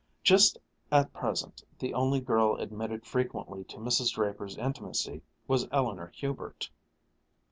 Just 0.23 0.57
at 0.91 1.13
present 1.13 1.63
the 1.77 1.93
only 1.93 2.19
girl 2.21 2.55
admitted 2.55 3.05
frequently 3.05 3.63
to 3.65 3.77
Mrs. 3.77 4.15
Draper's 4.15 4.57
intimacy 4.57 5.21
was 5.47 5.67
Eleanor 5.71 6.07
Hubert. 6.15 6.71